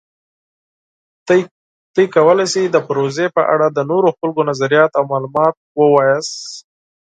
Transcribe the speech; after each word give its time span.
تاسو 1.27 2.03
کولی 2.15 2.45
شئ 2.53 2.63
د 2.71 2.77
پروژې 2.87 3.27
په 3.35 3.41
اړه 3.53 3.67
د 3.71 3.79
نورو 3.91 4.09
خلکو 4.17 4.41
نظریات 4.49 4.91
او 4.99 5.03
معلومات 5.11 5.55
ولولئ. 5.77 6.13